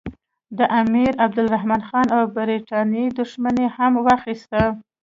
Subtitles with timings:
[0.57, 4.61] د امیرعبدالرحمن خان او برټانیې دښمني یې هم واخیسته.